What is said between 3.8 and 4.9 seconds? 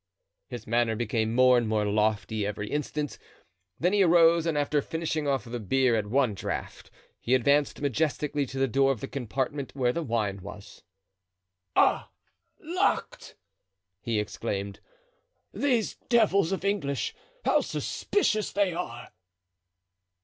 he arose and after